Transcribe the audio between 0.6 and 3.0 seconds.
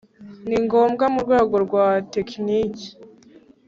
ngombwa mu rwego rwa tekiniki